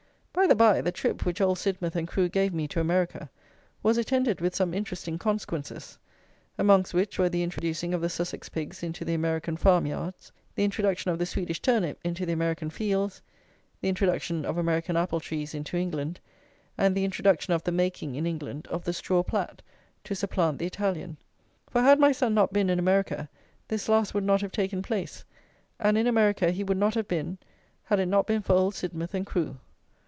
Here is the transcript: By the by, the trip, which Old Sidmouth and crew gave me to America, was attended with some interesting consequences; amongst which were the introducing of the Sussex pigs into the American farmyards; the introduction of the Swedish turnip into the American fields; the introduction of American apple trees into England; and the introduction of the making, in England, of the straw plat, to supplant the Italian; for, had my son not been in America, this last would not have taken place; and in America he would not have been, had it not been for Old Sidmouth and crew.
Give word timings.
By 0.33 0.47
the 0.47 0.55
by, 0.55 0.79
the 0.79 0.93
trip, 0.93 1.25
which 1.25 1.41
Old 1.41 1.57
Sidmouth 1.59 1.93
and 1.95 2.07
crew 2.07 2.29
gave 2.29 2.53
me 2.53 2.65
to 2.69 2.79
America, 2.79 3.29
was 3.83 3.97
attended 3.97 4.39
with 4.39 4.55
some 4.55 4.73
interesting 4.73 5.19
consequences; 5.19 5.97
amongst 6.57 6.93
which 6.93 7.19
were 7.19 7.27
the 7.27 7.43
introducing 7.43 7.93
of 7.93 7.99
the 7.99 8.07
Sussex 8.09 8.47
pigs 8.47 8.81
into 8.81 9.03
the 9.03 9.13
American 9.13 9.57
farmyards; 9.57 10.31
the 10.55 10.63
introduction 10.63 11.11
of 11.11 11.19
the 11.19 11.25
Swedish 11.25 11.59
turnip 11.59 11.99
into 12.05 12.25
the 12.25 12.31
American 12.31 12.69
fields; 12.69 13.21
the 13.81 13.89
introduction 13.89 14.45
of 14.45 14.57
American 14.57 14.95
apple 14.95 15.19
trees 15.19 15.53
into 15.53 15.75
England; 15.75 16.19
and 16.77 16.95
the 16.95 17.03
introduction 17.03 17.53
of 17.53 17.63
the 17.63 17.71
making, 17.73 18.15
in 18.15 18.25
England, 18.25 18.67
of 18.67 18.85
the 18.85 18.93
straw 18.93 19.21
plat, 19.23 19.61
to 20.05 20.15
supplant 20.15 20.57
the 20.59 20.65
Italian; 20.65 21.17
for, 21.69 21.81
had 21.81 21.99
my 21.99 22.13
son 22.13 22.33
not 22.33 22.53
been 22.53 22.69
in 22.69 22.79
America, 22.79 23.27
this 23.67 23.89
last 23.89 24.13
would 24.13 24.23
not 24.23 24.39
have 24.41 24.53
taken 24.53 24.81
place; 24.81 25.25
and 25.77 25.97
in 25.97 26.07
America 26.07 26.51
he 26.51 26.63
would 26.63 26.77
not 26.77 26.95
have 26.95 27.07
been, 27.07 27.37
had 27.83 27.99
it 27.99 28.07
not 28.07 28.25
been 28.25 28.41
for 28.41 28.53
Old 28.53 28.73
Sidmouth 28.73 29.13
and 29.13 29.25
crew. 29.25 29.57